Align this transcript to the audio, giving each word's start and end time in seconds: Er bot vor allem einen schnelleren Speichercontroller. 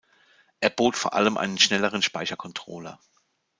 Er 0.61 0.71
bot 0.71 0.95
vor 0.97 1.13
allem 1.13 1.37
einen 1.37 1.59
schnelleren 1.59 2.01
Speichercontroller. 2.01 2.97